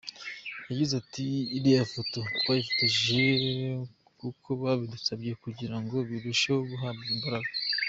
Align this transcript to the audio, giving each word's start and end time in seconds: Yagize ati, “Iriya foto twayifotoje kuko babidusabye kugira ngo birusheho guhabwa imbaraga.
Yagize 0.69 0.93
ati, 1.01 1.25
“Iriya 1.57 1.83
foto 1.93 2.19
twayifotoje 2.39 3.23
kuko 4.19 4.47
babidusabye 4.61 5.31
kugira 5.43 5.75
ngo 5.83 5.95
birusheho 6.09 6.61
guhabwa 6.71 7.07
imbaraga. 7.15 7.51